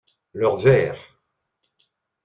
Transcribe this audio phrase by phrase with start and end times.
[0.33, 0.97] Leur verre.